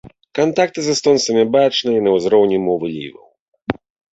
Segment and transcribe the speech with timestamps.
[0.37, 3.29] Кантакты з эстонцамі бачныя і на ўзроўні мовы ліваў.